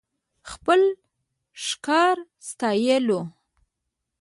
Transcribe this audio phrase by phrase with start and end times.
[0.51, 0.81] خپل
[1.65, 2.17] ښکار
[2.49, 3.21] ستايلو.